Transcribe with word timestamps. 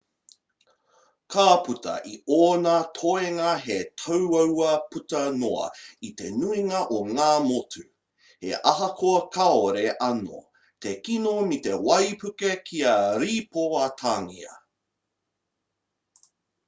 ka 1.33 1.43
puta 1.65 1.91
i 2.11 2.15
ōna 2.35 2.71
toenga 2.99 3.49
he 3.65 3.75
tāuaua 4.03 4.69
puta 4.95 5.19
noa 5.43 5.67
i 6.07 6.07
te 6.21 6.31
nuinga 6.37 6.79
o 6.99 7.01
ngā 7.11 7.27
motu 7.49 7.83
he 8.47 8.57
ahakoa 8.73 9.19
kāore 9.37 9.83
anō 10.07 10.41
te 10.87 10.93
kino 11.09 11.33
me 11.51 11.59
te 11.67 11.75
waipuke 11.91 12.53
kia 12.71 12.95
rīpoatangia 13.25 14.57